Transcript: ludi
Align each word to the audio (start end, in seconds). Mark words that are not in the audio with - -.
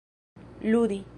ludi 0.63 1.03